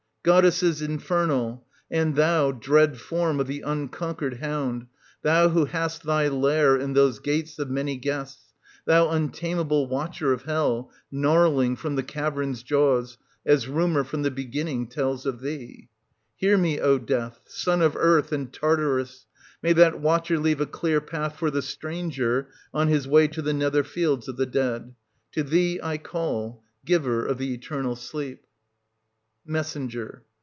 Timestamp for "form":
2.99-3.39